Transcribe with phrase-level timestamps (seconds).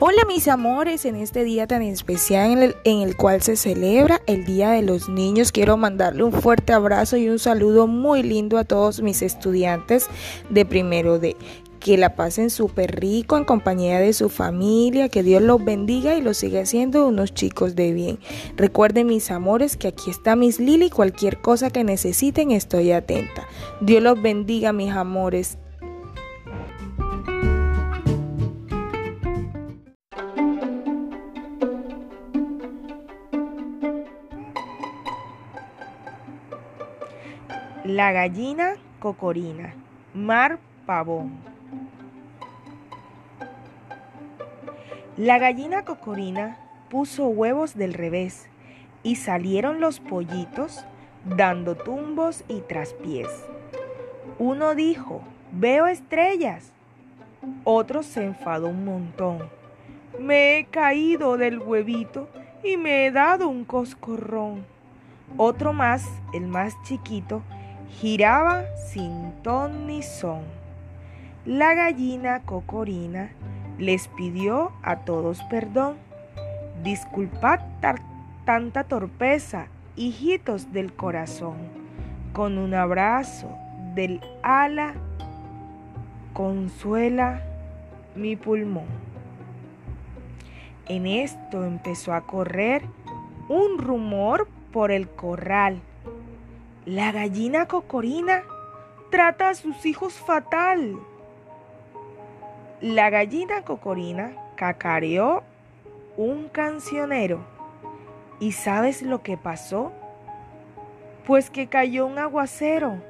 [0.00, 4.20] Hola mis amores, en este día tan especial en el, en el, cual se celebra
[4.26, 8.58] el Día de los Niños, quiero mandarle un fuerte abrazo y un saludo muy lindo
[8.58, 10.08] a todos mis estudiantes
[10.50, 11.36] de primero de
[11.78, 16.22] que la pasen súper rico en compañía de su familia, que Dios los bendiga y
[16.22, 18.18] los siga haciendo unos chicos de bien.
[18.56, 23.46] Recuerden mis amores que aquí está Miss Lily, cualquier cosa que necesiten estoy atenta.
[23.80, 25.56] Dios los bendiga mis amores.
[37.94, 39.72] La gallina cocorina,
[40.14, 41.30] Mar Pavón.
[45.16, 46.58] La gallina cocorina
[46.90, 48.48] puso huevos del revés
[49.04, 50.84] y salieron los pollitos
[51.24, 53.28] dando tumbos y traspiés.
[54.40, 55.22] Uno dijo,
[55.52, 56.72] veo estrellas.
[57.62, 59.38] Otro se enfadó un montón.
[60.18, 62.28] Me he caído del huevito
[62.64, 64.66] y me he dado un coscorrón.
[65.36, 67.44] Otro más, el más chiquito,
[67.90, 70.42] giraba sin ton ni son.
[71.44, 73.30] La gallina cocorina
[73.78, 75.96] les pidió a todos perdón.
[76.82, 77.60] Disculpad
[78.44, 81.56] tanta torpeza, hijitos del corazón.
[82.32, 83.48] Con un abrazo
[83.94, 84.94] del ala
[86.32, 87.42] consuela
[88.16, 88.86] mi pulmón.
[90.86, 92.82] En esto empezó a correr
[93.48, 95.80] un rumor por el corral
[96.86, 98.42] la gallina cocorina
[99.10, 100.98] trata a sus hijos fatal.
[102.82, 105.42] La gallina cocorina cacareó
[106.18, 107.40] un cancionero.
[108.38, 109.92] ¿Y sabes lo que pasó?
[111.26, 113.00] Pues que cayó un aguacero.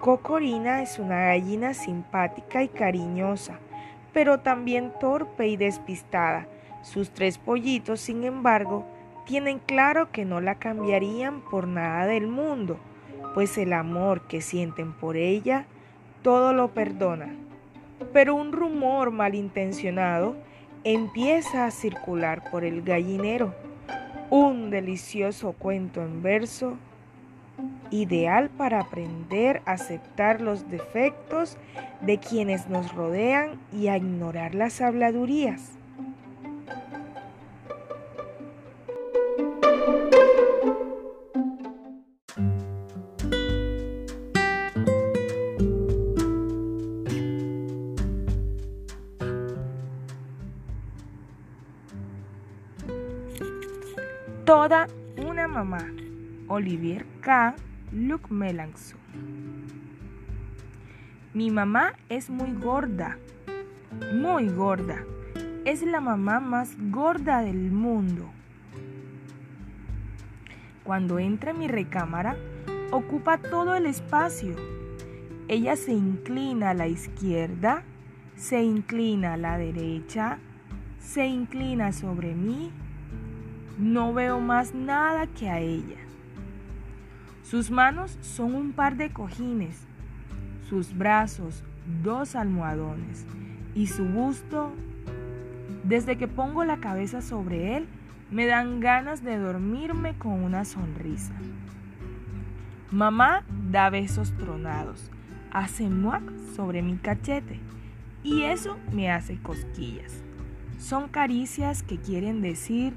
[0.00, 3.58] Cocorina es una gallina simpática y cariñosa,
[4.12, 6.46] pero también torpe y despistada
[6.82, 8.86] sus tres pollitos, sin embargo,
[9.26, 12.78] tienen claro que no la cambiarían por nada del mundo,
[13.34, 15.66] pues el amor que sienten por ella
[16.22, 17.34] todo lo perdona.
[18.12, 20.36] Pero un rumor malintencionado
[20.84, 23.54] empieza a circular por el gallinero,
[24.30, 26.76] un delicioso cuento en verso
[27.90, 31.56] ideal para aprender a aceptar los defectos
[32.00, 35.79] de quienes nos rodean y a ignorar las habladurías.
[54.50, 55.86] Toda una mamá.
[56.48, 57.54] Olivier K.
[57.92, 58.98] Luc Melanson.
[61.32, 63.16] Mi mamá es muy gorda,
[64.12, 65.04] muy gorda.
[65.64, 68.28] Es la mamá más gorda del mundo.
[70.82, 72.34] Cuando entra en mi recámara,
[72.90, 74.56] ocupa todo el espacio.
[75.46, 77.84] Ella se inclina a la izquierda,
[78.34, 80.38] se inclina a la derecha,
[80.98, 82.72] se inclina sobre mí
[83.78, 85.98] no veo más nada que a ella.
[87.42, 89.86] Sus manos son un par de cojines,
[90.68, 91.64] sus brazos
[92.02, 93.26] dos almohadones
[93.74, 94.72] y su busto,
[95.84, 97.88] desde que pongo la cabeza sobre él,
[98.30, 101.34] me dan ganas de dormirme con una sonrisa.
[102.90, 105.10] Mamá da besos tronados,
[105.50, 106.22] hace muac
[106.54, 107.58] sobre mi cachete
[108.22, 110.22] y eso me hace cosquillas.
[110.80, 112.94] Son caricias que quieren decir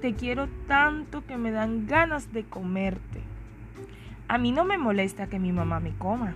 [0.00, 3.20] te quiero tanto que me dan ganas de comerte.
[4.28, 6.34] A mí no me molesta que mi mamá me coma.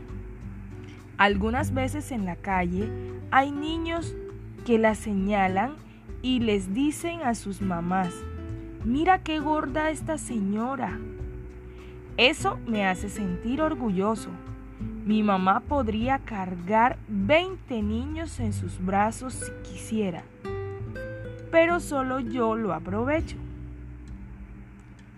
[1.16, 2.90] Algunas veces en la calle
[3.30, 4.16] hay niños
[4.66, 5.76] que la señalan
[6.22, 8.12] y les dicen a sus mamás,
[8.84, 10.98] mira qué gorda esta señora.
[12.16, 14.30] Eso me hace sentir orgulloso.
[15.06, 20.24] Mi mamá podría cargar 20 niños en sus brazos si quisiera,
[21.50, 23.36] pero solo yo lo aprovecho.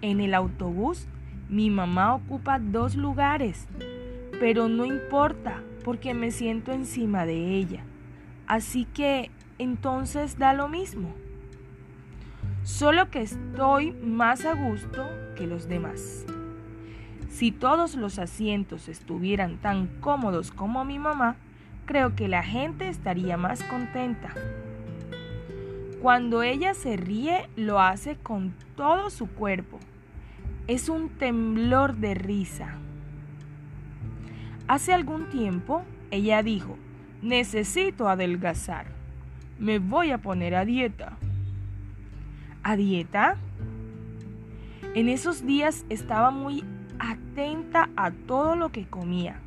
[0.00, 1.06] En el autobús
[1.48, 3.68] mi mamá ocupa dos lugares,
[4.40, 7.84] pero no importa porque me siento encima de ella.
[8.46, 11.14] Así que entonces da lo mismo.
[12.62, 15.06] Solo que estoy más a gusto
[15.36, 16.24] que los demás.
[17.28, 21.36] Si todos los asientos estuvieran tan cómodos como mi mamá,
[21.86, 24.32] creo que la gente estaría más contenta.
[26.02, 29.78] Cuando ella se ríe, lo hace con todo su cuerpo
[30.66, 32.74] es un temblor de risa.
[34.68, 36.76] Hace algún tiempo ella dijo,
[37.20, 38.86] necesito adelgazar.
[39.58, 41.16] Me voy a poner a dieta.
[42.62, 43.36] ¿A dieta?
[44.94, 46.64] En esos días estaba muy
[46.98, 49.40] atenta a todo lo que comía.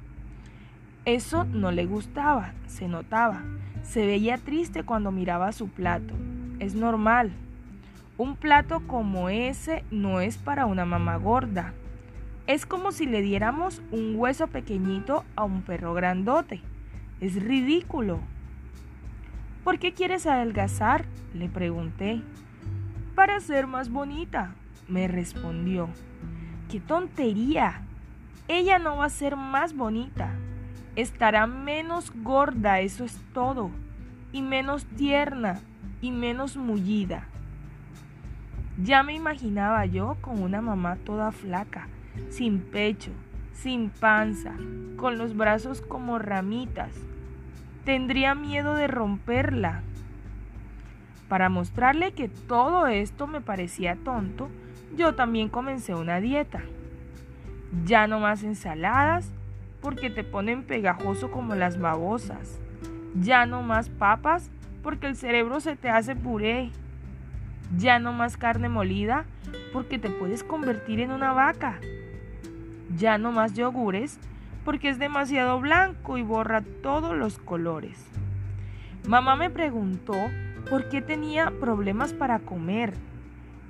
[1.06, 3.44] Eso no le gustaba, se notaba.
[3.84, 6.14] Se veía triste cuando miraba su plato.
[6.60, 7.32] Es normal.
[8.18, 11.74] Un plato como ese no es para una mamá gorda.
[12.48, 16.62] Es como si le diéramos un hueso pequeñito a un perro grandote.
[17.20, 18.20] Es ridículo.
[19.66, 21.06] ¿Por qué quieres adelgazar?
[21.34, 22.22] Le pregunté.
[23.16, 24.56] Para ser más bonita,
[24.88, 25.90] me respondió.
[26.70, 27.82] ¡Qué tontería!
[28.48, 30.30] Ella no va a ser más bonita.
[30.96, 33.72] Estará menos gorda, eso es todo.
[34.32, 35.60] Y menos tierna
[36.06, 37.26] y menos mullida.
[38.84, 41.88] Ya me imaginaba yo con una mamá toda flaca,
[42.30, 43.10] sin pecho,
[43.54, 44.54] sin panza,
[44.98, 46.92] con los brazos como ramitas.
[47.86, 49.82] Tendría miedo de romperla.
[51.28, 54.50] Para mostrarle que todo esto me parecía tonto,
[54.96, 56.62] yo también comencé una dieta.
[57.84, 59.32] Ya no más ensaladas,
[59.82, 62.60] porque te ponen pegajoso como las babosas.
[63.16, 64.52] Ya no más papas,
[64.86, 66.70] porque el cerebro se te hace puré.
[67.76, 69.26] Ya no más carne molida,
[69.74, 71.80] porque te puedes convertir en una vaca.
[72.96, 74.20] Ya no más yogures,
[74.64, 78.06] porque es demasiado blanco y borra todos los colores.
[79.08, 80.14] Mamá me preguntó
[80.70, 82.94] por qué tenía problemas para comer.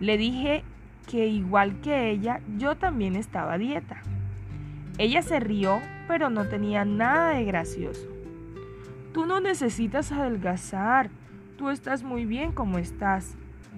[0.02, 0.66] Le dije
[1.08, 4.02] que igual que ella, yo también estaba dieta.
[4.98, 5.80] Ella se rió,
[6.10, 8.15] pero no tenía nada de gracioso.
[9.16, 11.10] Tú no necesitas adelgazar,
[11.58, 13.38] tú estás muy bien como estás,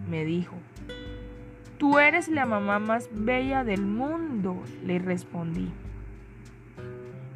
[0.10, 0.56] me dijo.
[1.78, 5.69] Tú eres la mamá más bella del mundo, le respondí.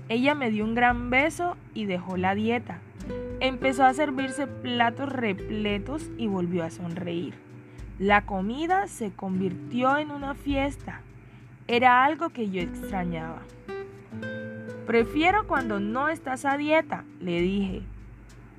[0.09, 2.79] Ella me dio un gran beso y dejó la dieta.
[3.39, 7.35] Empezó a servirse platos repletos y volvió a sonreír.
[7.99, 11.01] La comida se convirtió en una fiesta.
[11.67, 13.43] Era algo que yo extrañaba.
[14.87, 17.83] Prefiero cuando no estás a dieta, le dije.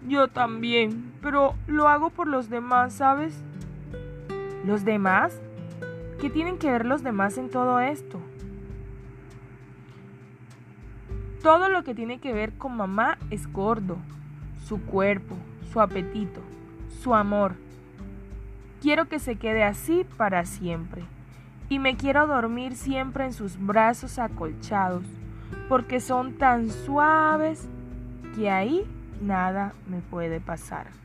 [0.09, 3.41] Yo también, pero lo hago por los demás, ¿sabes?
[4.65, 5.41] ¿Los demás?
[6.21, 8.21] ¿Qué tienen que ver los demás en todo esto?
[11.43, 13.97] Todo lo que tiene que ver con mamá es gordo.
[14.65, 15.37] Su cuerpo,
[15.73, 16.41] su apetito,
[17.03, 17.55] su amor.
[18.81, 21.03] Quiero que se quede así para siempre.
[21.69, 25.05] Y me quiero dormir siempre en sus brazos acolchados,
[25.69, 27.69] porque son tan suaves
[28.37, 28.85] que ahí
[29.23, 31.02] nada me puede pasar.